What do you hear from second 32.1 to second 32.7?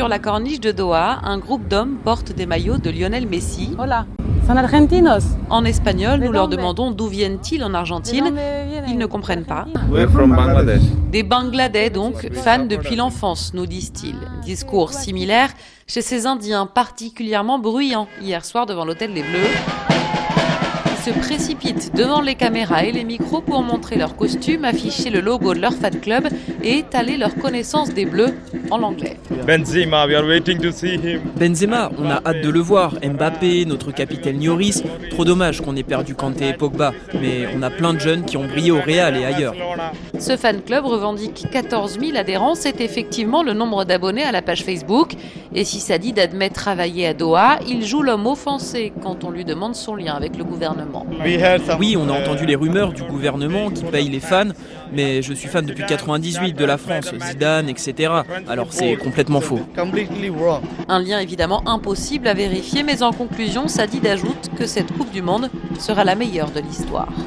a hâte de le